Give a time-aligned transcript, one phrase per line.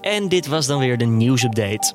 [0.00, 1.94] En dit was dan weer de nieuwsupdate.